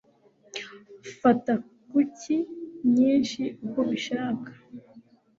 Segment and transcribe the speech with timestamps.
[1.19, 1.53] fata
[1.89, 2.35] kuki
[2.95, 4.49] nyinshi uko ubishaka